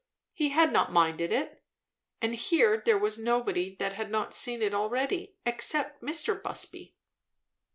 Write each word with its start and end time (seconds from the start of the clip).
He 0.33 0.49
had 0.49 0.73
not 0.73 0.91
minded 0.91 1.31
it. 1.31 1.63
And 2.23 2.33
here 2.33 2.81
there 2.83 2.97
was 2.97 3.19
nobody 3.19 3.75
that 3.75 3.93
had 3.93 4.09
not 4.09 4.33
seen 4.33 4.63
it 4.63 4.73
already, 4.73 5.35
except 5.45 6.01
Mr. 6.01 6.41
Busby. 6.41 6.95